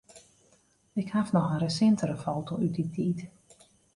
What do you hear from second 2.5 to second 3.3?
út dy tiid.